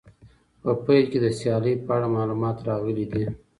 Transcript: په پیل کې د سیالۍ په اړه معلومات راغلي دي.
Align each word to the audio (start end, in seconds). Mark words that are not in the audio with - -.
په 0.61 0.69
پیل 0.85 1.03
کې 1.11 1.19
د 1.21 1.27
سیالۍ 1.39 1.73
په 1.85 1.91
اړه 1.97 2.07
معلومات 2.15 2.57
راغلي 2.69 3.05
دي. 3.11 3.23